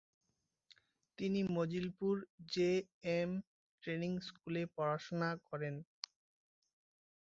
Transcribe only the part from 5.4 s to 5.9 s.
করেন।